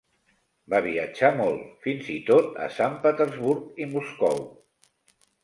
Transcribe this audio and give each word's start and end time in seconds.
Va 0.73 0.77
viatjar 0.85 1.29
molt, 1.41 1.67
fins 1.87 2.09
i 2.15 2.15
tot 2.31 2.57
a 2.65 2.71
Sant 2.79 2.97
Petersburg 3.05 3.79
i 3.87 3.89
Moscou. 3.93 4.43